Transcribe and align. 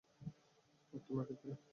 আর 0.93 0.99
তোমার 1.07 1.25
ক্ষেত্রে? 1.27 1.51